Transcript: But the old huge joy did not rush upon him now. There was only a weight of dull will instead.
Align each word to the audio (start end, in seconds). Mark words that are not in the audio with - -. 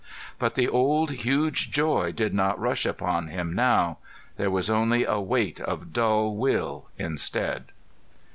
But 0.39 0.55
the 0.55 0.67
old 0.67 1.11
huge 1.11 1.69
joy 1.69 2.11
did 2.11 2.33
not 2.33 2.59
rush 2.59 2.87
upon 2.87 3.27
him 3.27 3.53
now. 3.53 3.99
There 4.35 4.49
was 4.49 4.67
only 4.67 5.03
a 5.05 5.19
weight 5.19 5.59
of 5.59 5.93
dull 5.93 6.35
will 6.35 6.89
instead. 6.97 7.65